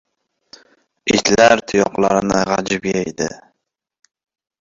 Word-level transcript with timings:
Itlar 1.17 1.61
tuyoqlarni 1.73 2.39
g‘ajib 2.53 2.87
yeydi. 2.93 3.29